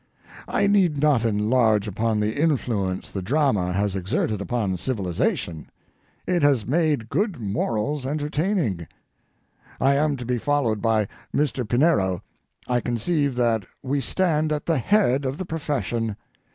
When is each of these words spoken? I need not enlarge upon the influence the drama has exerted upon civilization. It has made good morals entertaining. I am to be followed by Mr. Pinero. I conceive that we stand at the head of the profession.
I 0.47 0.65
need 0.65 0.99
not 0.99 1.23
enlarge 1.25 1.87
upon 1.87 2.19
the 2.19 2.35
influence 2.35 3.11
the 3.11 3.21
drama 3.21 3.71
has 3.73 3.95
exerted 3.95 4.41
upon 4.41 4.75
civilization. 4.77 5.69
It 6.25 6.41
has 6.41 6.65
made 6.65 7.07
good 7.07 7.39
morals 7.39 8.03
entertaining. 8.03 8.87
I 9.79 9.93
am 9.93 10.17
to 10.17 10.25
be 10.25 10.39
followed 10.39 10.81
by 10.81 11.07
Mr. 11.35 11.69
Pinero. 11.69 12.23
I 12.67 12.79
conceive 12.81 13.35
that 13.35 13.63
we 13.83 14.01
stand 14.01 14.51
at 14.51 14.65
the 14.65 14.79
head 14.79 15.23
of 15.23 15.37
the 15.37 15.45
profession. 15.45 16.15